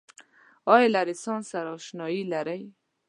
آیا 0.73 0.87
له 0.93 1.01
رنسانس 1.07 1.45
سره 1.51 1.69
اشنایې 1.79 2.21
لرئ؟ 2.31 2.61